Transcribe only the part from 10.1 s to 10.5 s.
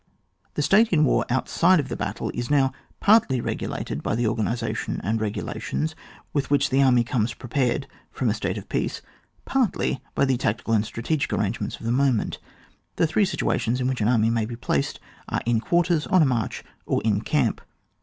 by the